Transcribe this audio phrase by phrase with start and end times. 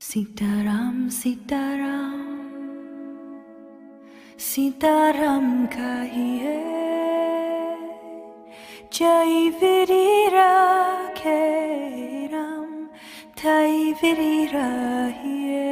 [0.00, 2.20] सीताराम सीताराम
[4.44, 6.54] सीताराम कहिए
[8.98, 10.54] जय वीरा
[11.16, 11.36] खे
[12.32, 12.86] राम
[13.42, 15.68] थई वीराहिए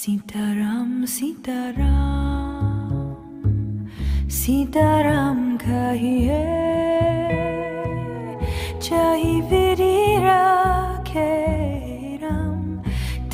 [0.00, 2.92] सीताराम सीताराम
[4.40, 6.42] सीताराम कहिए
[8.88, 10.40] जय वीरा
[11.08, 11.51] खे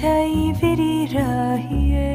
[0.01, 2.15] tai virira hie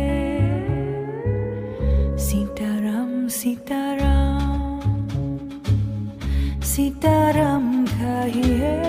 [2.16, 4.80] sitaram sitaram.
[6.62, 8.83] Sitaram kahie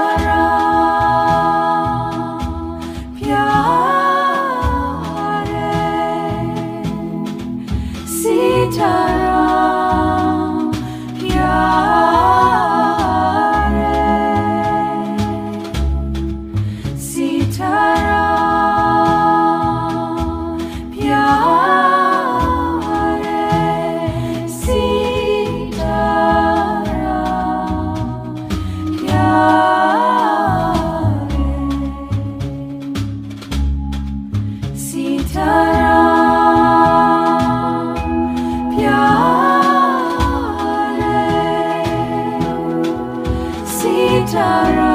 [0.00, 0.59] tomorrow.
[44.40, 44.89] Sarah.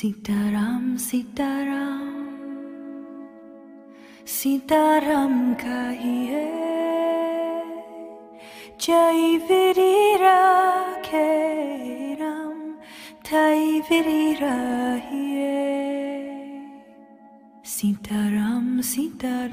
[0.00, 2.24] Sita Ram, Sita Sitaram,
[4.24, 6.48] Sitaram, Sitaram kahiye,
[8.78, 11.28] jai viri rakhe
[12.18, 12.78] ram,
[13.22, 15.52] tai viri rahiye.
[17.62, 19.52] Sitaram, Sitaram,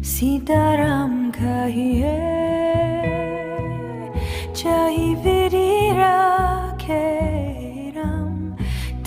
[0.00, 2.20] Sitaram kahiye,
[4.54, 5.37] jai viri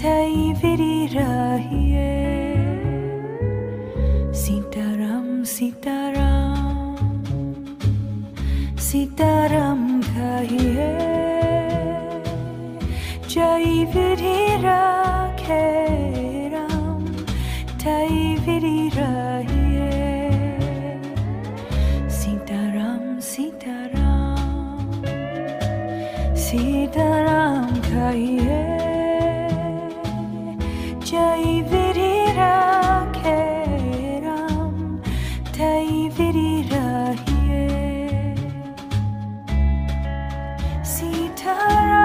[0.02, 2.10] Sitai virirahiye
[4.34, 6.98] Sitaram Sitaram
[8.88, 10.90] Sitaram kahiye
[13.30, 15.81] Jai virirahiye
[40.96, 42.01] Sita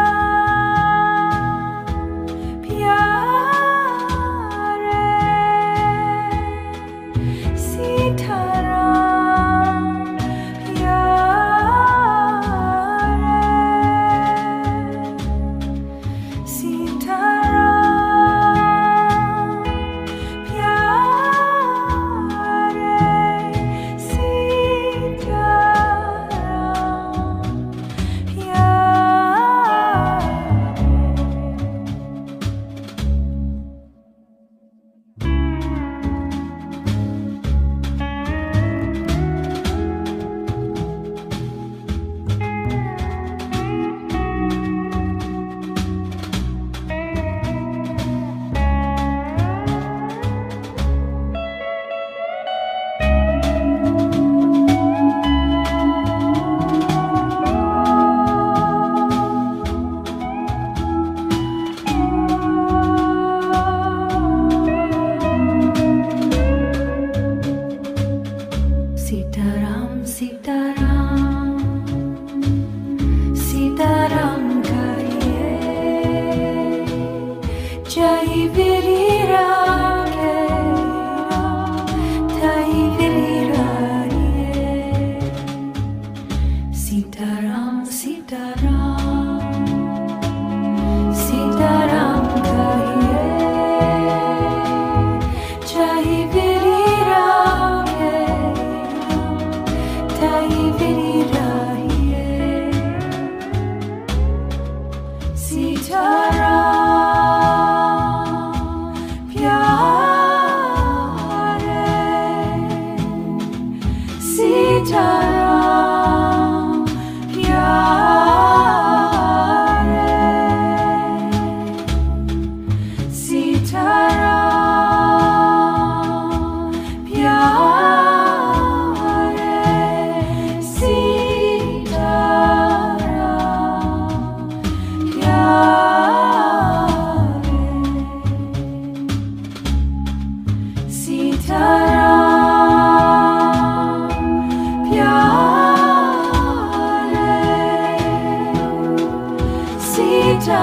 [106.07, 106.76] tomorrow.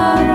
[0.06, 0.33] Oh.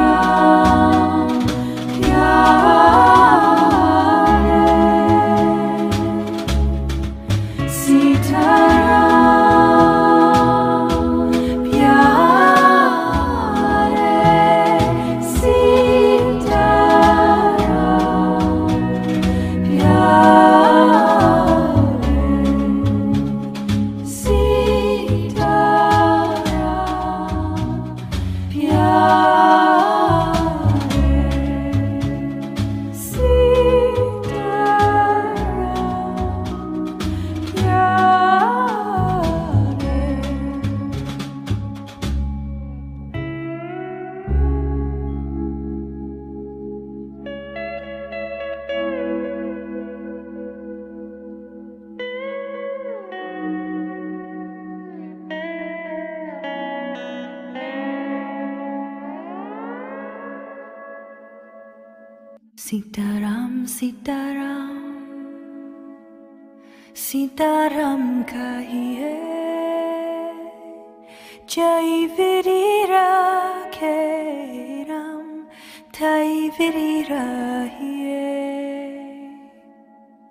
[62.70, 64.78] Sita Ram, Sita Ram,
[66.94, 69.16] Sita Sitaram, Sitaram, Sitaram kahiye,
[71.48, 73.98] jai viri rakhe
[74.88, 75.48] ram,
[75.92, 76.22] sita
[77.10, 77.50] ram.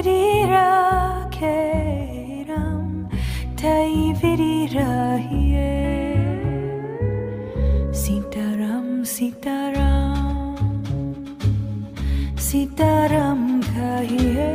[4.21, 5.71] viri rahiye
[8.03, 8.87] sitaram
[12.51, 13.41] Sita Ram
[13.73, 14.51] kahiye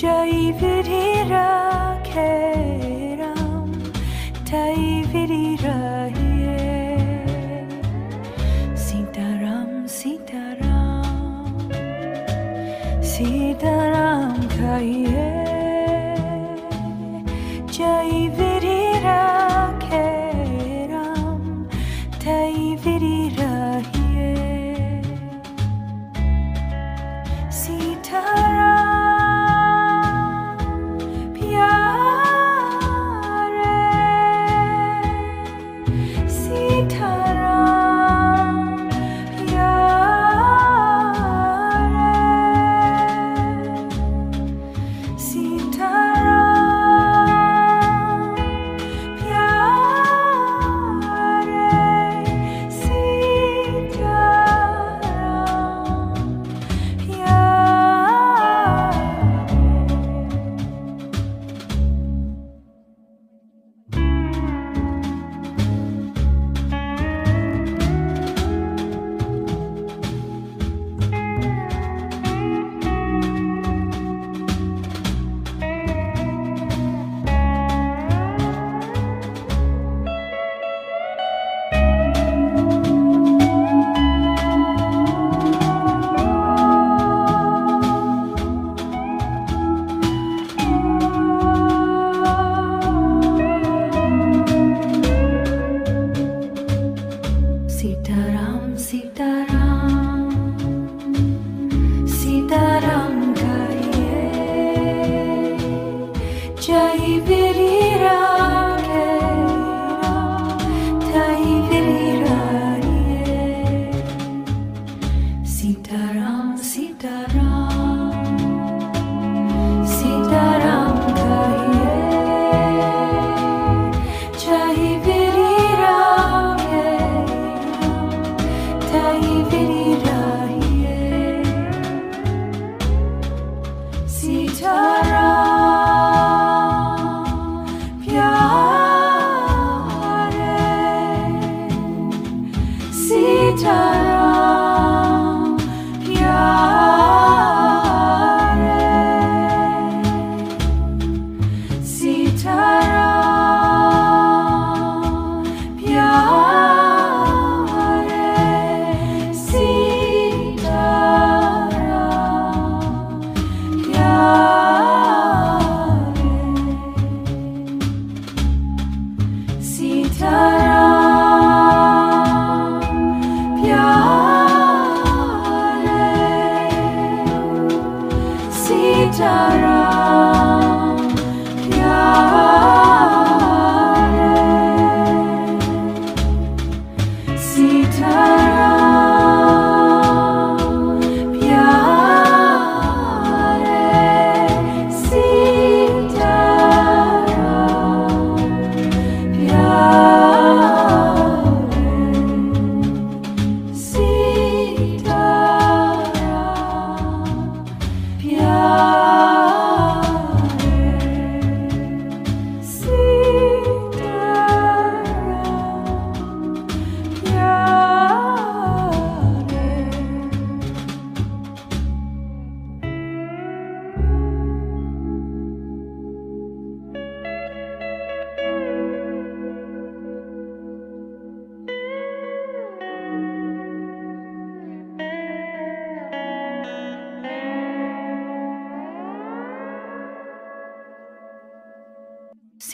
[0.00, 2.77] jai viri rakhe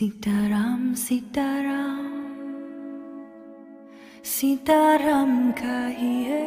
[0.05, 2.05] sita ram, sita ram.
[4.23, 6.45] Sitaram, Sitaram kahiye,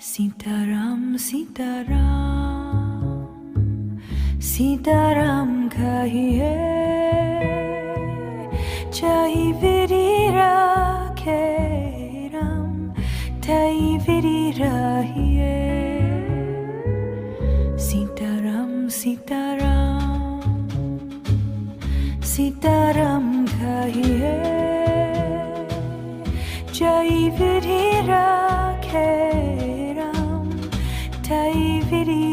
[0.00, 2.00] Sitaram, Sitaram,
[4.50, 6.58] Sitaram kahiye,
[8.90, 9.52] jai
[13.52, 14.42] kai viri
[17.86, 20.40] sitaram sitaram
[22.32, 24.32] sitaram kahiye
[26.78, 29.12] jai viri rakhe
[30.00, 30.48] ram
[31.28, 31.60] tai
[31.92, 32.24] viri